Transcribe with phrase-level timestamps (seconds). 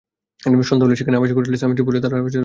[0.69, 2.39] সন্ধ্যা হলে সেখানে আবাসিক হোটেলে স্বামী-স্ত্রী পরিচয় দিয়ে তাঁরা রাত কাটান।